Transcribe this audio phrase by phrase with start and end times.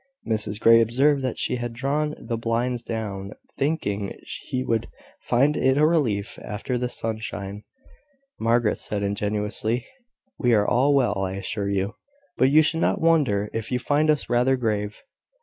[0.27, 4.11] Mrs Grey observed that she had drawn the blinds down, thinking
[4.47, 4.89] he would
[5.19, 7.61] find it a relief after the sunshine.
[8.39, 9.85] Margaret said ingenuously
[10.39, 11.97] "We are all well, I assure you;
[12.35, 15.03] but you should not wonder if you find us rather grave.